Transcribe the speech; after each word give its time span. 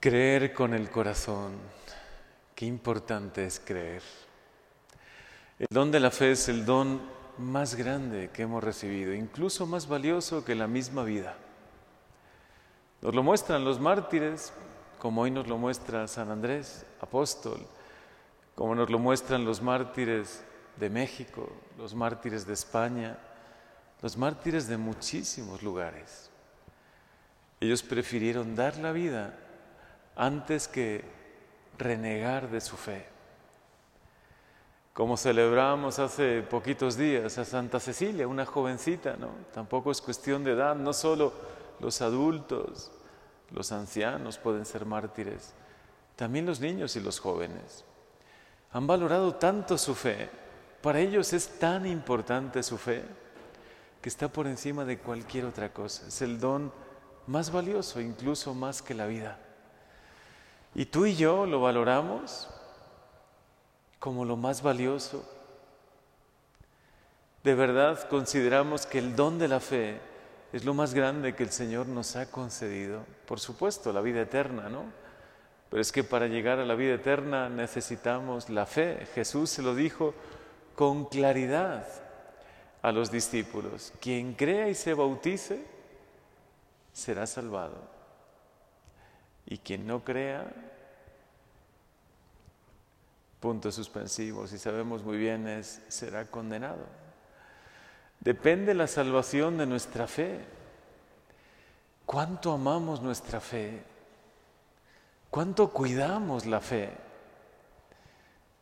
Creer 0.00 0.52
con 0.54 0.74
el 0.74 0.90
corazón. 0.90 1.54
Qué 2.54 2.66
importante 2.66 3.44
es 3.44 3.58
creer. 3.58 4.02
El 5.58 5.66
don 5.70 5.90
de 5.90 5.98
la 5.98 6.12
fe 6.12 6.30
es 6.30 6.48
el 6.48 6.64
don 6.64 7.00
más 7.36 7.74
grande 7.74 8.30
que 8.32 8.42
hemos 8.42 8.62
recibido, 8.62 9.12
incluso 9.12 9.66
más 9.66 9.88
valioso 9.88 10.44
que 10.44 10.54
la 10.54 10.68
misma 10.68 11.02
vida. 11.02 11.36
Nos 13.02 13.12
lo 13.12 13.24
muestran 13.24 13.64
los 13.64 13.80
mártires, 13.80 14.52
como 15.00 15.22
hoy 15.22 15.32
nos 15.32 15.48
lo 15.48 15.58
muestra 15.58 16.06
San 16.06 16.30
Andrés, 16.30 16.86
apóstol, 17.00 17.58
como 18.54 18.76
nos 18.76 18.90
lo 18.90 19.00
muestran 19.00 19.44
los 19.44 19.60
mártires 19.60 20.44
de 20.76 20.90
México, 20.90 21.50
los 21.76 21.92
mártires 21.96 22.46
de 22.46 22.52
España, 22.52 23.18
los 24.00 24.16
mártires 24.16 24.68
de 24.68 24.76
muchísimos 24.76 25.60
lugares. 25.60 26.30
Ellos 27.58 27.82
prefirieron 27.82 28.54
dar 28.54 28.76
la 28.76 28.92
vida 28.92 29.36
antes 30.18 30.66
que 30.66 31.04
renegar 31.78 32.50
de 32.50 32.60
su 32.60 32.76
fe. 32.76 33.06
Como 34.92 35.16
celebramos 35.16 36.00
hace 36.00 36.42
poquitos 36.42 36.96
días 36.96 37.38
a 37.38 37.44
Santa 37.44 37.78
Cecilia, 37.78 38.26
una 38.26 38.44
jovencita, 38.44 39.16
¿no? 39.16 39.30
Tampoco 39.54 39.92
es 39.92 40.00
cuestión 40.00 40.42
de 40.42 40.52
edad, 40.52 40.74
no 40.74 40.92
solo 40.92 41.32
los 41.78 42.02
adultos, 42.02 42.90
los 43.52 43.70
ancianos 43.70 44.38
pueden 44.38 44.66
ser 44.66 44.84
mártires, 44.84 45.54
también 46.16 46.46
los 46.46 46.58
niños 46.58 46.96
y 46.96 47.00
los 47.00 47.20
jóvenes. 47.20 47.84
Han 48.72 48.88
valorado 48.88 49.36
tanto 49.36 49.78
su 49.78 49.94
fe, 49.94 50.28
para 50.82 50.98
ellos 50.98 51.32
es 51.32 51.60
tan 51.60 51.86
importante 51.86 52.64
su 52.64 52.76
fe, 52.76 53.04
que 54.02 54.08
está 54.08 54.26
por 54.26 54.48
encima 54.48 54.84
de 54.84 54.98
cualquier 54.98 55.44
otra 55.44 55.72
cosa. 55.72 56.08
Es 56.08 56.22
el 56.22 56.40
don 56.40 56.72
más 57.28 57.52
valioso, 57.52 58.00
incluso 58.00 58.52
más 58.52 58.82
que 58.82 58.94
la 58.94 59.06
vida. 59.06 59.38
Y 60.74 60.86
tú 60.86 61.06
y 61.06 61.16
yo 61.16 61.46
lo 61.46 61.60
valoramos 61.60 62.48
como 63.98 64.24
lo 64.24 64.36
más 64.36 64.62
valioso. 64.62 65.24
De 67.42 67.54
verdad 67.54 68.08
consideramos 68.08 68.86
que 68.86 68.98
el 68.98 69.16
don 69.16 69.38
de 69.38 69.48
la 69.48 69.60
fe 69.60 70.00
es 70.52 70.64
lo 70.64 70.74
más 70.74 70.94
grande 70.94 71.34
que 71.34 71.42
el 71.42 71.50
Señor 71.50 71.86
nos 71.86 72.16
ha 72.16 72.30
concedido. 72.30 73.04
Por 73.26 73.40
supuesto, 73.40 73.92
la 73.92 74.00
vida 74.00 74.22
eterna, 74.22 74.68
¿no? 74.68 74.84
Pero 75.70 75.82
es 75.82 75.92
que 75.92 76.04
para 76.04 76.26
llegar 76.26 76.58
a 76.58 76.64
la 76.64 76.74
vida 76.74 76.94
eterna 76.94 77.48
necesitamos 77.48 78.48
la 78.48 78.64
fe. 78.64 79.06
Jesús 79.14 79.50
se 79.50 79.62
lo 79.62 79.74
dijo 79.74 80.14
con 80.74 81.04
claridad 81.04 81.86
a 82.80 82.92
los 82.92 83.10
discípulos. 83.10 83.92
Quien 84.00 84.34
crea 84.34 84.68
y 84.68 84.74
se 84.74 84.94
bautice 84.94 85.64
será 86.92 87.26
salvado. 87.26 87.97
Y 89.50 89.56
quien 89.56 89.86
no 89.86 90.04
crea, 90.04 90.46
puntos 93.40 93.74
suspensivos, 93.74 94.52
y 94.52 94.58
sabemos 94.58 95.02
muy 95.02 95.16
bien, 95.16 95.48
es, 95.48 95.80
será 95.88 96.26
condenado. 96.26 96.84
Depende 98.20 98.74
la 98.74 98.86
salvación 98.86 99.56
de 99.56 99.64
nuestra 99.64 100.06
fe. 100.06 100.44
¿Cuánto 102.04 102.52
amamos 102.52 103.00
nuestra 103.00 103.40
fe? 103.40 103.82
¿Cuánto 105.30 105.70
cuidamos 105.70 106.44
la 106.44 106.60
fe? 106.60 106.90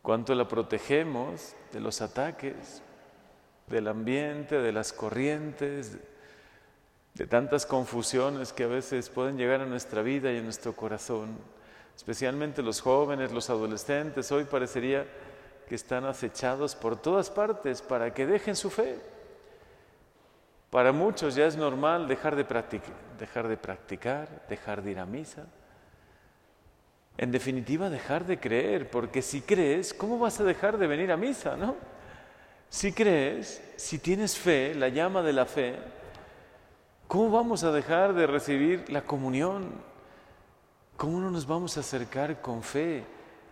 ¿Cuánto 0.01 0.35
la 0.35 0.47
protegemos 0.47 1.53
de 1.73 1.81
los 1.81 2.01
ataques, 2.01 2.81
del 3.67 3.89
ambiente, 3.89 4.59
de 4.59 4.71
las 4.71 4.93
corrientes, 4.93 5.97
de 7.17 7.25
tantas 7.25 7.65
confusiones 7.65 8.53
que 8.53 8.65
a 8.65 8.67
veces 8.67 9.09
pueden 9.09 9.37
llegar 9.37 9.61
a 9.61 9.65
nuestra 9.65 10.03
vida 10.03 10.31
y 10.31 10.37
a 10.37 10.41
nuestro 10.41 10.73
corazón, 10.73 11.37
especialmente 11.95 12.61
los 12.61 12.79
jóvenes, 12.79 13.31
los 13.31 13.49
adolescentes, 13.49 14.31
hoy 14.31 14.43
parecería 14.43 15.05
que 15.67 15.73
están 15.73 16.05
acechados 16.05 16.75
por 16.75 17.01
todas 17.01 17.31
partes 17.31 17.81
para 17.81 18.13
que 18.13 18.27
dejen 18.27 18.55
su 18.55 18.69
fe. 18.69 18.99
Para 20.69 20.91
muchos 20.91 21.33
ya 21.33 21.47
es 21.47 21.57
normal 21.57 22.07
dejar 22.07 22.35
de, 22.35 22.45
practicar, 22.45 22.93
dejar 23.17 23.47
de 23.47 23.57
practicar, 23.57 24.45
dejar 24.47 24.83
de 24.83 24.91
ir 24.91 24.99
a 24.99 25.05
misa. 25.07 25.47
En 27.17 27.31
definitiva, 27.31 27.89
dejar 27.89 28.25
de 28.25 28.39
creer, 28.39 28.91
porque 28.91 29.23
si 29.23 29.41
crees, 29.41 29.91
¿cómo 29.91 30.19
vas 30.19 30.39
a 30.39 30.43
dejar 30.43 30.77
de 30.77 30.85
venir 30.85 31.11
a 31.11 31.17
misa, 31.17 31.57
no? 31.57 31.75
Si 32.69 32.91
crees, 32.91 33.63
si 33.75 33.97
tienes 33.97 34.37
fe, 34.37 34.75
la 34.75 34.89
llama 34.89 35.23
de 35.23 35.33
la 35.33 35.45
fe, 35.45 35.77
¿Cómo 37.07 37.31
vamos 37.31 37.63
a 37.63 37.71
dejar 37.71 38.13
de 38.13 38.27
recibir 38.27 38.89
la 38.91 39.05
comunión? 39.05 39.71
¿Cómo 40.97 41.21
no 41.21 41.31
nos 41.31 41.47
vamos 41.47 41.77
a 41.77 41.79
acercar 41.79 42.41
con 42.41 42.63
fe 42.63 43.05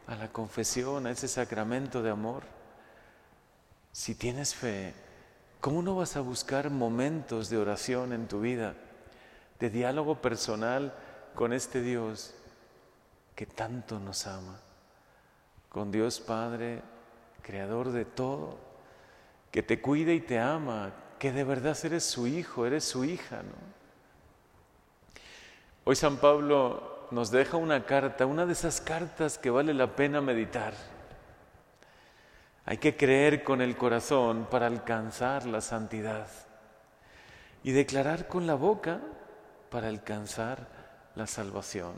a 0.08 0.16
la 0.16 0.28
confesión, 0.28 1.08
a 1.08 1.12
ese 1.12 1.30
sacramento 1.30 2.04
de 2.04 2.10
amor? 2.10 2.44
Si 3.94 4.14
tienes 4.14 4.54
fe, 4.54 4.94
¿cómo 5.62 5.82
no 5.82 5.96
vas 5.96 6.18
a 6.18 6.20
buscar 6.20 6.70
momentos 6.70 7.50
de 7.50 7.58
oración 7.58 8.12
en 8.12 8.28
tu 8.28 8.42
vida, 8.42 8.76
de 9.58 9.70
diálogo 9.70 10.22
personal 10.22 10.94
con 11.34 11.54
este 11.54 11.82
Dios 11.82 12.36
que 13.38 13.46
tanto 13.46 14.00
nos 14.00 14.28
ama? 14.28 14.60
Con 15.70 15.94
Dios 15.94 16.20
Padre, 16.20 16.82
Creador 17.42 17.94
de 17.94 18.04
todo, 18.04 18.58
que 19.50 19.64
te 19.64 19.80
cuida 19.80 20.12
y 20.12 20.20
te 20.20 20.40
ama, 20.40 20.92
que 21.26 21.32
de 21.32 21.44
verdad 21.44 21.76
eres 21.84 22.04
su 22.04 22.28
hijo, 22.28 22.68
eres 22.68 22.84
su 22.84 23.04
hija. 23.04 23.38
¿no? 23.38 23.56
Hoy 25.84 25.96
San 25.96 26.18
Pablo 26.18 27.08
nos 27.10 27.32
deja 27.32 27.58
una 27.58 27.84
carta, 27.88 28.28
una 28.28 28.46
de 28.46 28.54
esas 28.54 28.80
cartas 28.80 29.40
que 29.40 29.50
vale 29.50 29.74
la 29.74 29.96
pena 29.96 30.22
meditar. 30.22 30.76
Hay 32.64 32.78
que 32.78 32.96
creer 32.96 33.44
con 33.44 33.64
el 33.64 33.76
corazón 33.76 34.48
para 34.52 34.68
alcanzar 34.68 35.48
la 35.48 35.62
santidad 35.62 36.28
y 37.64 37.72
declarar 37.72 38.28
con 38.28 38.46
la 38.46 38.54
boca 38.54 39.02
para 39.72 39.88
alcanzar 39.88 40.68
la 41.16 41.26
salvación. 41.26 41.96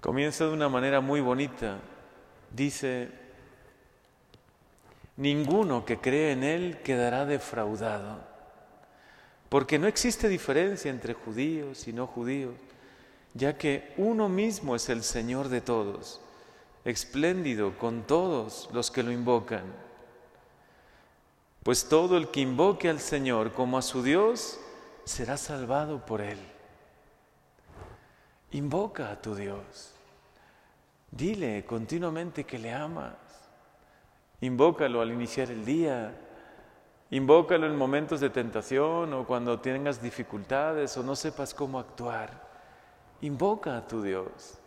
Comienza 0.00 0.46
de 0.46 0.52
una 0.52 0.68
manera 0.68 1.00
muy 1.00 1.20
bonita. 1.20 1.76
Dice, 2.50 3.25
ninguno 5.16 5.84
que 5.84 5.98
cree 5.98 6.32
en 6.32 6.44
Él 6.44 6.80
quedará 6.82 7.24
defraudado, 7.26 8.20
porque 9.48 9.78
no 9.78 9.86
existe 9.86 10.28
diferencia 10.28 10.90
entre 10.90 11.14
judíos 11.14 11.88
y 11.88 11.92
no 11.92 12.06
judíos, 12.06 12.54
ya 13.34 13.56
que 13.56 13.92
uno 13.96 14.28
mismo 14.28 14.76
es 14.76 14.88
el 14.88 15.02
Señor 15.02 15.48
de 15.48 15.60
todos, 15.60 16.20
espléndido 16.84 17.78
con 17.78 18.02
todos 18.02 18.68
los 18.72 18.90
que 18.90 19.02
lo 19.02 19.12
invocan. 19.12 19.64
Pues 21.62 21.88
todo 21.88 22.16
el 22.16 22.28
que 22.30 22.40
invoque 22.40 22.88
al 22.88 23.00
Señor 23.00 23.52
como 23.52 23.76
a 23.76 23.82
su 23.82 24.02
Dios 24.02 24.60
será 25.04 25.36
salvado 25.36 26.06
por 26.06 26.20
Él. 26.20 26.38
Invoca 28.52 29.10
a 29.10 29.20
tu 29.20 29.34
Dios. 29.34 29.92
Dile 31.10 31.64
continuamente 31.64 32.44
que 32.44 32.58
le 32.58 32.72
amas. 32.72 33.25
Invócalo 34.40 35.00
al 35.00 35.12
iniciar 35.12 35.50
el 35.50 35.64
día, 35.64 36.12
invócalo 37.10 37.66
en 37.66 37.76
momentos 37.76 38.20
de 38.20 38.28
tentación 38.28 39.14
o 39.14 39.26
cuando 39.26 39.60
tengas 39.60 40.02
dificultades 40.02 40.94
o 40.98 41.02
no 41.02 41.16
sepas 41.16 41.54
cómo 41.54 41.78
actuar. 41.78 42.44
Invoca 43.22 43.78
a 43.78 43.86
tu 43.86 44.02
Dios, 44.02 44.58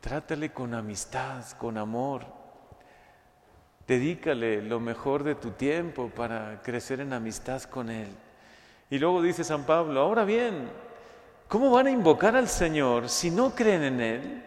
trátale 0.00 0.52
con 0.52 0.74
amistad, 0.74 1.42
con 1.52 1.78
amor. 1.78 2.26
Dedícale 3.86 4.60
lo 4.60 4.80
mejor 4.80 5.24
de 5.24 5.34
tu 5.34 5.52
tiempo 5.52 6.10
para 6.14 6.60
crecer 6.62 7.00
en 7.00 7.14
amistad 7.14 7.62
con 7.62 7.88
Él. 7.88 8.08
Y 8.90 8.98
luego 8.98 9.22
dice 9.22 9.44
San 9.44 9.64
Pablo, 9.64 10.00
ahora 10.00 10.24
bien, 10.24 10.68
¿cómo 11.48 11.70
van 11.70 11.86
a 11.86 11.90
invocar 11.90 12.36
al 12.36 12.48
Señor 12.48 13.08
si 13.08 13.30
no 13.30 13.54
creen 13.54 13.82
en 13.82 14.00
Él? 14.00 14.44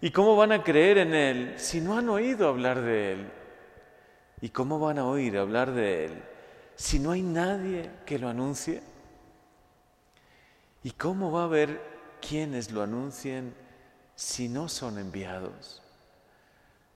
¿Y 0.00 0.10
cómo 0.12 0.36
van 0.36 0.52
a 0.52 0.62
creer 0.62 0.98
en 0.98 1.14
Él 1.14 1.54
si 1.56 1.80
no 1.80 1.98
han 1.98 2.08
oído 2.08 2.48
hablar 2.48 2.80
de 2.80 3.12
Él? 3.12 3.26
¿Y 4.40 4.50
cómo 4.50 4.78
van 4.78 4.98
a 4.98 5.06
oír 5.06 5.38
hablar 5.38 5.72
de 5.72 6.06
Él 6.06 6.22
si 6.74 6.98
no 6.98 7.12
hay 7.12 7.22
nadie 7.22 7.90
que 8.04 8.18
lo 8.18 8.28
anuncie? 8.28 8.82
¿Y 10.82 10.90
cómo 10.90 11.32
va 11.32 11.42
a 11.42 11.44
haber 11.44 11.80
quienes 12.20 12.70
lo 12.70 12.82
anuncien 12.82 13.54
si 14.14 14.48
no 14.48 14.68
son 14.68 14.98
enviados? 14.98 15.82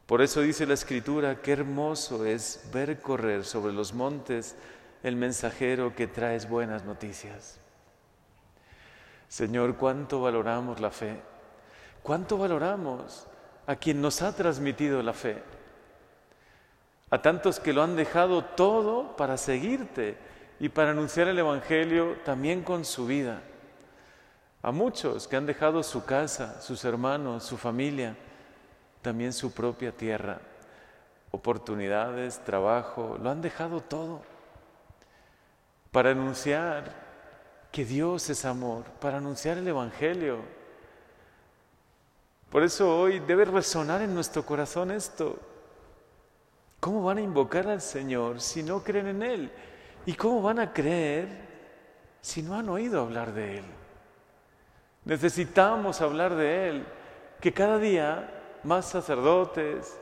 Por 0.06 0.22
eso 0.22 0.42
dice 0.42 0.66
la 0.66 0.74
Escritura, 0.74 1.40
qué 1.40 1.52
hermoso 1.52 2.26
es 2.26 2.68
ver 2.72 3.00
correr 3.00 3.44
sobre 3.44 3.72
los 3.72 3.94
montes 3.94 4.54
el 5.02 5.16
mensajero 5.16 5.94
que 5.94 6.06
traes 6.06 6.48
buenas 6.48 6.84
noticias. 6.84 7.58
Señor, 9.28 9.76
cuánto 9.76 10.20
valoramos 10.20 10.80
la 10.80 10.90
fe, 10.90 11.20
cuánto 12.02 12.36
valoramos 12.36 13.26
a 13.66 13.76
quien 13.76 14.02
nos 14.02 14.20
ha 14.20 14.34
transmitido 14.34 15.02
la 15.02 15.12
fe 15.12 15.42
a 17.10 17.20
tantos 17.20 17.58
que 17.58 17.72
lo 17.72 17.82
han 17.82 17.96
dejado 17.96 18.44
todo 18.44 19.16
para 19.16 19.36
seguirte 19.36 20.16
y 20.60 20.68
para 20.68 20.92
anunciar 20.92 21.28
el 21.28 21.38
Evangelio 21.38 22.16
también 22.24 22.62
con 22.62 22.84
su 22.84 23.06
vida. 23.06 23.42
a 24.62 24.72
muchos 24.72 25.26
que 25.26 25.36
han 25.36 25.46
dejado 25.46 25.82
su 25.82 26.04
casa, 26.04 26.60
sus 26.60 26.84
hermanos, 26.84 27.44
su 27.44 27.56
familia, 27.56 28.14
también 29.00 29.32
su 29.32 29.52
propia 29.52 29.90
tierra, 29.90 30.38
oportunidades, 31.30 32.40
trabajo, 32.44 33.16
lo 33.22 33.30
han 33.30 33.40
dejado 33.40 33.80
todo 33.80 34.20
para 35.90 36.10
anunciar 36.10 36.92
que 37.72 37.84
Dios 37.84 38.28
es 38.30 38.44
amor, 38.44 38.84
para 39.00 39.18
anunciar 39.18 39.58
el 39.58 39.66
Evangelio. 39.66 40.38
Por 42.50 42.62
eso 42.62 42.98
hoy 42.98 43.20
debe 43.20 43.44
resonar 43.44 44.02
en 44.02 44.14
nuestro 44.14 44.44
corazón 44.44 44.90
esto. 44.90 45.38
¿Cómo 46.80 47.02
van 47.02 47.18
a 47.18 47.22
invocar 47.22 47.68
al 47.68 47.82
Señor 47.82 48.40
si 48.40 48.62
no 48.62 48.82
creen 48.82 49.08
en 49.08 49.22
Él? 49.22 49.52
¿Y 50.06 50.14
cómo 50.14 50.40
van 50.40 50.58
a 50.58 50.72
creer 50.72 51.28
si 52.22 52.42
no 52.42 52.54
han 52.54 52.70
oído 52.70 53.02
hablar 53.02 53.32
de 53.34 53.58
Él? 53.58 53.64
Necesitamos 55.04 56.00
hablar 56.00 56.34
de 56.34 56.68
Él, 56.68 56.86
que 57.40 57.52
cada 57.52 57.78
día 57.78 58.58
más 58.64 58.86
sacerdotes, 58.86 59.98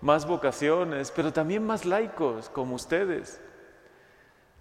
más 0.00 0.26
vocaciones, 0.26 1.10
pero 1.10 1.32
también 1.32 1.64
más 1.64 1.84
laicos 1.84 2.48
como 2.48 2.74
ustedes, 2.74 3.40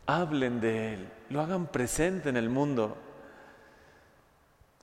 hablen 0.05 0.61
de 0.61 0.93
Él, 0.93 1.09
lo 1.29 1.41
hagan 1.41 1.67
presente 1.67 2.29
en 2.29 2.37
el 2.37 2.49
mundo. 2.49 2.97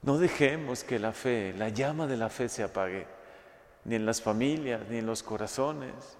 No 0.02 0.18
dejemos 0.18 0.84
que 0.84 0.98
la 0.98 1.12
fe, 1.12 1.54
la 1.56 1.68
llama 1.68 2.06
de 2.06 2.16
la 2.16 2.28
fe 2.28 2.48
se 2.48 2.62
apague, 2.62 3.06
ni 3.84 3.94
en 3.94 4.06
las 4.06 4.22
familias, 4.22 4.82
ni 4.88 4.98
en 4.98 5.06
los 5.06 5.22
corazones, 5.22 6.17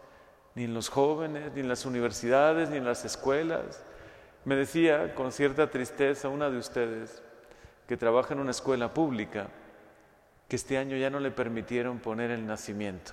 ni 0.55 0.65
en 0.65 0.75
los 0.75 0.89
jóvenes, 0.89 1.53
ni 1.55 1.61
en 1.61 1.69
las 1.69 1.87
universidades, 1.87 2.71
ni 2.71 2.77
en 2.79 2.85
las 2.85 3.05
escuelas. 3.05 3.85
Me 4.45 4.57
decía 4.57 5.15
con 5.15 5.33
cierta 5.33 5.71
tristeza 5.71 6.29
una 6.29 6.51
de 6.51 6.59
ustedes, 6.59 7.23
que 7.87 7.97
trabaja 7.97 8.35
en 8.35 8.41
una 8.41 8.51
escuela 8.51 8.93
pública, 8.93 9.49
que 10.49 10.57
este 10.57 10.79
año 10.79 10.97
ya 10.97 11.11
no 11.11 11.21
le 11.21 11.31
permitieron 11.31 11.99
poner 11.99 12.31
el 12.31 12.47
nacimiento. 12.47 13.13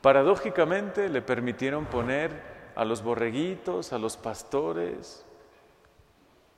Paradójicamente 0.00 1.08
le 1.08 1.22
permitieron 1.22 1.86
poner 1.86 2.30
a 2.74 2.84
los 2.84 3.02
borreguitos, 3.02 3.92
a 3.92 3.98
los 3.98 4.16
pastores, 4.16 5.24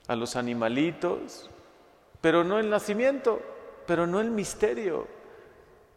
a 0.07 0.15
los 0.15 0.35
animalitos, 0.35 1.49
pero 2.21 2.43
no 2.43 2.57
el 2.57 2.69
nacimiento, 2.69 3.39
pero 3.85 4.07
no 4.07 4.19
el 4.19 4.31
misterio. 4.31 5.07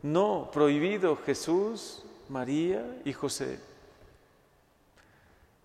No, 0.02 0.50
prohibido 0.52 1.16
Jesús, 1.16 2.04
María 2.28 2.84
y 3.04 3.12
José 3.12 3.58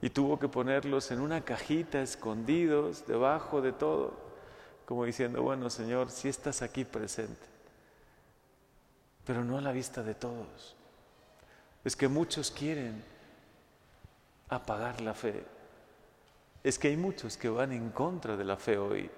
y 0.03 0.09
tuvo 0.09 0.37
que 0.37 0.49
ponerlos 0.49 1.11
en 1.11 1.21
una 1.21 1.45
cajita 1.45 2.01
escondidos 2.01 3.07
debajo 3.07 3.61
de 3.61 3.71
todo, 3.71 4.11
como 4.85 5.05
diciendo, 5.05 5.41
bueno 5.41 5.69
Señor, 5.69 6.11
si 6.11 6.27
estás 6.27 6.61
aquí 6.61 6.83
presente, 6.83 7.45
pero 9.23 9.45
no 9.45 9.57
a 9.57 9.61
la 9.61 9.71
vista 9.71 10.03
de 10.03 10.13
todos. 10.13 10.75
Es 11.85 11.95
que 11.95 12.09
muchos 12.09 12.51
quieren 12.51 13.01
apagar 14.49 14.99
la 14.99 15.13
fe. 15.13 15.45
Es 16.65 16.77
que 16.77 16.89
hay 16.89 16.97
muchos 16.97 17.37
que 17.37 17.47
van 17.47 17.71
en 17.71 17.89
contra 17.91 18.35
de 18.35 18.43
la 18.43 18.57
fe 18.57 18.77
hoy. 18.77 19.09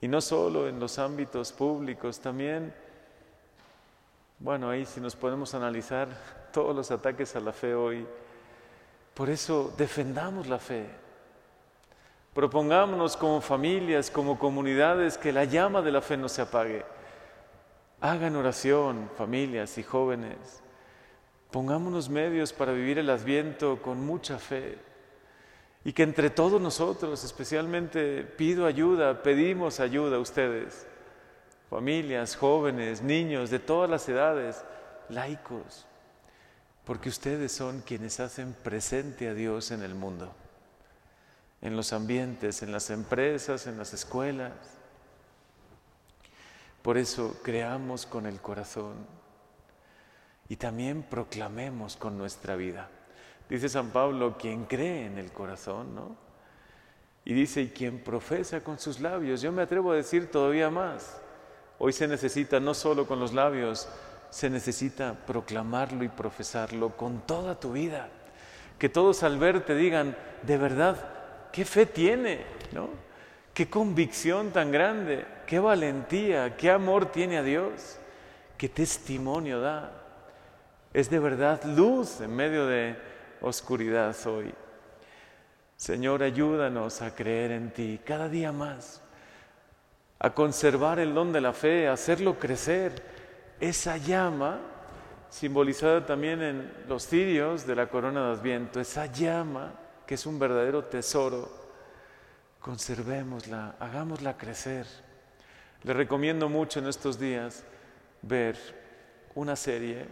Y 0.00 0.08
no 0.08 0.22
solo 0.22 0.66
en 0.66 0.80
los 0.80 0.98
ámbitos 0.98 1.52
públicos, 1.52 2.20
también, 2.20 2.74
bueno, 4.42 4.68
ahí 4.68 4.84
si 4.84 5.00
nos 5.00 5.14
podemos 5.14 5.54
analizar 5.54 6.08
todos 6.52 6.74
los 6.74 6.90
ataques 6.90 7.36
a 7.36 7.40
la 7.40 7.52
fe 7.52 7.76
hoy, 7.76 8.04
por 9.14 9.30
eso 9.30 9.72
defendamos 9.78 10.48
la 10.48 10.58
fe. 10.58 10.84
Propongámonos 12.34 13.16
como 13.16 13.40
familias, 13.40 14.10
como 14.10 14.40
comunidades, 14.40 15.16
que 15.16 15.32
la 15.32 15.44
llama 15.44 15.80
de 15.80 15.92
la 15.92 16.00
fe 16.00 16.16
no 16.16 16.28
se 16.28 16.42
apague. 16.42 16.84
Hagan 18.00 18.34
oración, 18.34 19.08
familias 19.16 19.78
y 19.78 19.84
jóvenes. 19.84 20.60
Pongámonos 21.52 22.08
medios 22.08 22.52
para 22.52 22.72
vivir 22.72 22.98
el 22.98 23.10
adviento 23.10 23.80
con 23.80 24.04
mucha 24.04 24.38
fe. 24.38 24.76
Y 25.84 25.92
que 25.92 26.02
entre 26.02 26.30
todos 26.30 26.60
nosotros, 26.60 27.22
especialmente 27.22 28.24
pido 28.24 28.66
ayuda, 28.66 29.22
pedimos 29.22 29.78
ayuda 29.78 30.16
a 30.16 30.20
ustedes, 30.20 30.86
familias, 31.72 32.36
jóvenes, 32.36 33.02
niños 33.02 33.50
de 33.50 33.58
todas 33.58 33.88
las 33.88 34.08
edades, 34.08 34.62
laicos 35.08 35.86
porque 36.84 37.08
ustedes 37.08 37.52
son 37.52 37.80
quienes 37.80 38.20
hacen 38.20 38.54
presente 38.54 39.28
a 39.28 39.34
Dios 39.34 39.70
en 39.70 39.82
el 39.82 39.94
mundo, 39.94 40.32
en 41.60 41.76
los 41.76 41.92
ambientes, 41.92 42.62
en 42.62 42.72
las 42.72 42.90
empresas, 42.90 43.66
en 43.66 43.78
las 43.78 43.94
escuelas. 43.94 44.52
Por 46.82 46.98
eso 46.98 47.38
creamos 47.44 48.04
con 48.04 48.26
el 48.26 48.40
corazón 48.40 48.94
y 50.48 50.56
también 50.56 51.04
proclamemos 51.04 51.96
con 51.96 52.18
nuestra 52.18 52.56
vida. 52.56 52.90
Dice 53.48 53.68
San 53.68 53.90
Pablo, 53.90 54.36
quien 54.36 54.64
cree 54.64 55.06
en 55.06 55.18
el 55.18 55.30
corazón, 55.30 55.94
¿no? 55.94 56.16
Y 57.24 57.34
dice, 57.34 57.62
y 57.62 57.68
quien 57.68 58.02
profesa 58.02 58.64
con 58.64 58.80
sus 58.80 58.98
labios. 58.98 59.40
Yo 59.40 59.52
me 59.52 59.62
atrevo 59.62 59.92
a 59.92 59.96
decir 59.96 60.28
todavía 60.28 60.70
más. 60.70 61.21
Hoy 61.84 61.92
se 61.92 62.06
necesita 62.06 62.60
no 62.60 62.74
solo 62.74 63.08
con 63.08 63.18
los 63.18 63.32
labios, 63.32 63.88
se 64.30 64.48
necesita 64.48 65.14
proclamarlo 65.26 66.04
y 66.04 66.08
profesarlo 66.08 66.96
con 66.96 67.26
toda 67.26 67.58
tu 67.58 67.72
vida. 67.72 68.08
Que 68.78 68.88
todos 68.88 69.24
al 69.24 69.36
verte 69.36 69.74
digan, 69.74 70.16
de 70.42 70.58
verdad, 70.58 71.50
qué 71.50 71.64
fe 71.64 71.86
tiene, 71.86 72.44
¿no? 72.70 72.88
Qué 73.52 73.68
convicción 73.68 74.52
tan 74.52 74.70
grande, 74.70 75.26
qué 75.44 75.58
valentía, 75.58 76.56
qué 76.56 76.70
amor 76.70 77.06
tiene 77.06 77.38
a 77.38 77.42
Dios, 77.42 77.98
qué 78.56 78.68
testimonio 78.68 79.60
da. 79.60 79.90
Es 80.92 81.10
de 81.10 81.18
verdad 81.18 81.64
luz 81.64 82.20
en 82.20 82.36
medio 82.36 82.64
de 82.64 82.94
oscuridad 83.40 84.16
hoy. 84.28 84.54
Señor, 85.76 86.22
ayúdanos 86.22 87.02
a 87.02 87.12
creer 87.12 87.50
en 87.50 87.72
ti 87.72 87.98
cada 88.04 88.28
día 88.28 88.52
más, 88.52 89.02
a 90.22 90.30
conservar 90.30 91.00
el 91.00 91.14
don 91.14 91.32
de 91.32 91.40
la 91.40 91.52
fe, 91.52 91.88
a 91.88 91.94
hacerlo 91.94 92.38
crecer 92.38 93.02
esa 93.58 93.96
llama, 93.96 94.60
simbolizada 95.28 96.06
también 96.06 96.40
en 96.42 96.72
los 96.88 97.08
cirios 97.08 97.66
de 97.66 97.74
la 97.74 97.88
corona 97.88 98.28
de 98.28 98.32
Adviento, 98.34 98.78
esa 98.78 99.06
llama 99.06 99.72
que 100.06 100.14
es 100.14 100.24
un 100.24 100.38
verdadero 100.38 100.84
tesoro, 100.84 101.50
conservémosla, 102.60 103.74
hagámosla 103.80 104.36
crecer. 104.36 104.86
Le 105.82 105.92
recomiendo 105.92 106.48
mucho 106.48 106.78
en 106.78 106.86
estos 106.86 107.18
días 107.18 107.64
ver 108.22 108.56
una 109.34 109.56
serie 109.56 110.06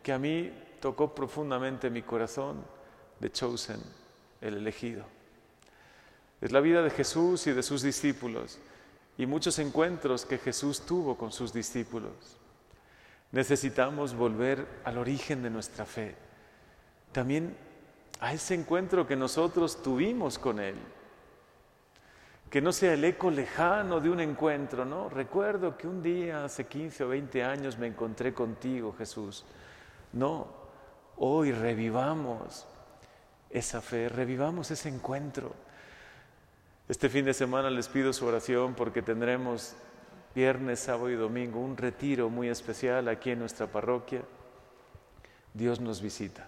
que 0.00 0.12
a 0.12 0.18
mí 0.20 0.52
tocó 0.78 1.12
profundamente 1.12 1.90
mi 1.90 2.02
corazón, 2.02 2.64
de 3.18 3.32
Chosen, 3.32 3.80
el 4.40 4.58
elegido. 4.58 5.04
Es 6.40 6.52
la 6.52 6.60
vida 6.60 6.82
de 6.82 6.90
Jesús 6.90 7.48
y 7.48 7.52
de 7.52 7.64
sus 7.64 7.82
discípulos 7.82 8.60
y 9.18 9.26
muchos 9.26 9.58
encuentros 9.58 10.24
que 10.26 10.38
Jesús 10.38 10.82
tuvo 10.82 11.16
con 11.16 11.32
sus 11.32 11.52
discípulos. 11.52 12.12
Necesitamos 13.32 14.14
volver 14.14 14.66
al 14.84 14.98
origen 14.98 15.42
de 15.42 15.50
nuestra 15.50 15.84
fe, 15.84 16.14
también 17.12 17.56
a 18.20 18.32
ese 18.32 18.54
encuentro 18.54 19.06
que 19.06 19.16
nosotros 19.16 19.82
tuvimos 19.82 20.38
con 20.38 20.60
Él. 20.60 20.76
Que 22.50 22.60
no 22.60 22.72
sea 22.72 22.94
el 22.94 23.04
eco 23.04 23.30
lejano 23.30 24.00
de 24.00 24.08
un 24.08 24.20
encuentro, 24.20 24.84
¿no? 24.84 25.08
Recuerdo 25.08 25.76
que 25.76 25.88
un 25.88 26.02
día, 26.02 26.44
hace 26.44 26.66
15 26.66 27.04
o 27.04 27.08
20 27.08 27.42
años, 27.42 27.76
me 27.76 27.88
encontré 27.88 28.32
contigo, 28.32 28.94
Jesús. 28.96 29.44
No, 30.12 30.46
hoy 31.16 31.50
revivamos 31.50 32.66
esa 33.50 33.80
fe, 33.80 34.08
revivamos 34.08 34.70
ese 34.70 34.88
encuentro. 34.88 35.54
Este 36.88 37.08
fin 37.08 37.24
de 37.24 37.34
semana 37.34 37.68
les 37.68 37.88
pido 37.88 38.12
su 38.12 38.24
oración 38.26 38.74
porque 38.74 39.02
tendremos 39.02 39.74
viernes, 40.36 40.78
sábado 40.78 41.10
y 41.10 41.16
domingo, 41.16 41.58
un 41.58 41.76
retiro 41.76 42.30
muy 42.30 42.48
especial 42.48 43.08
aquí 43.08 43.32
en 43.32 43.40
nuestra 43.40 43.66
parroquia. 43.66 44.22
Dios 45.52 45.80
nos 45.80 46.00
visita. 46.00 46.46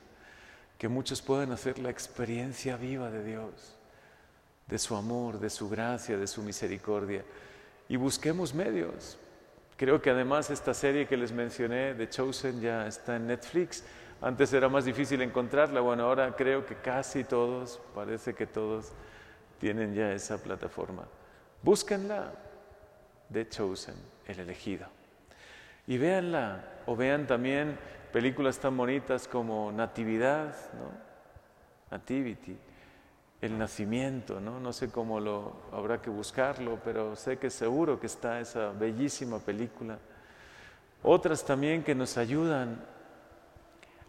Que 0.79 0.87
muchos 0.87 1.23
puedan 1.23 1.51
hacer 1.51 1.81
la 1.81 1.91
experiencia 1.91 2.77
viva 2.77 3.11
de 3.11 3.25
Dios, 3.25 3.77
de 4.69 4.79
su 4.79 4.95
amor, 4.95 5.41
de 5.41 5.51
su 5.51 5.69
gracia, 5.69 6.17
de 6.17 6.29
su 6.29 6.41
misericordia. 6.45 7.25
Y 7.89 7.97
busquemos 7.97 8.55
medios. 8.55 9.19
Creo 9.77 10.01
que 10.01 10.11
además 10.11 10.51
esta 10.51 10.73
serie 10.73 11.09
que 11.09 11.17
les 11.17 11.33
mencioné, 11.33 11.95
de 11.95 12.09
Chosen, 12.09 12.61
ya 12.61 12.87
está 12.87 13.17
en 13.17 13.27
Netflix. 13.27 13.83
Antes 14.21 14.53
era 14.53 14.69
más 14.69 14.85
difícil 14.85 15.21
encontrarla, 15.21 15.81
bueno, 15.81 16.05
ahora 16.05 16.37
creo 16.37 16.65
que 16.65 16.77
casi 16.77 17.25
todos, 17.25 17.81
parece 17.93 18.35
que 18.35 18.47
todos 18.47 18.93
tienen 19.59 19.95
ya 19.95 20.13
esa 20.13 20.43
plataforma. 20.43 21.05
Búsquenla, 21.63 22.33
de 23.29 23.49
Chosen, 23.49 23.97
el 24.27 24.41
elegido. 24.41 24.87
Y 25.87 25.99
véanla, 25.99 26.65
o 26.87 26.97
vean 26.97 27.27
también 27.27 27.79
películas 28.13 28.59
tan 28.59 28.77
bonitas 28.77 29.29
como 29.29 29.73
Natividad, 29.73 30.55
¿no? 30.75 31.09
Nativity, 31.91 32.57
el 33.41 33.59
nacimiento, 33.59 34.41
¿no? 34.41 34.61
No 34.61 34.73
sé 34.73 34.91
cómo 34.91 35.21
lo 35.21 35.57
habrá 35.73 36.03
que 36.03 36.11
buscarlo, 36.11 36.79
pero 36.85 37.17
sé 37.17 37.39
que 37.39 37.51
seguro 37.51 38.01
que 38.01 38.07
está 38.07 38.41
esa 38.41 38.71
bellísima 38.71 39.39
película. 39.39 39.99
Otras 41.03 41.45
también 41.45 41.83
que 41.83 41.95
nos 41.95 42.19
ayudan 42.19 42.85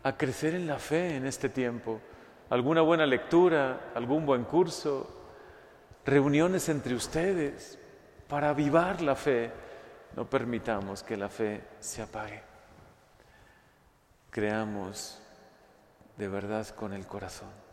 a 0.03 0.17
crecer 0.17 0.55
en 0.55 0.67
la 0.67 0.79
fe 0.79 1.15
en 1.15 1.25
este 1.25 1.49
tiempo. 1.49 2.01
Alguna 2.49 2.81
buena 2.81 3.05
lectura, 3.05 3.91
algún 3.93 4.25
buen 4.25 4.43
curso, 4.43 5.18
reuniones 6.05 6.69
entre 6.69 6.95
ustedes 6.95 7.77
para 8.27 8.49
avivar 8.49 9.01
la 9.01 9.15
fe. 9.15 9.51
No 10.15 10.29
permitamos 10.29 11.03
que 11.03 11.17
la 11.17 11.29
fe 11.29 11.61
se 11.79 12.01
apague. 12.01 12.41
Creamos 14.29 15.19
de 16.17 16.27
verdad 16.27 16.67
con 16.69 16.93
el 16.93 17.07
corazón. 17.07 17.68